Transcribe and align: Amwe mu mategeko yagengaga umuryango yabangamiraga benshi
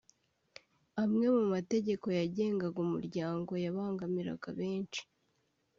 Amwe 1.03 1.27
mu 1.35 1.43
mategeko 1.53 2.05
yagengaga 2.19 2.77
umuryango 2.87 3.51
yabangamiraga 3.63 4.49
benshi 4.59 5.01